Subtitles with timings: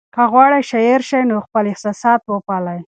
[0.15, 2.79] که غواړئ شاعر شئ نو خپل احساسات وپالئ.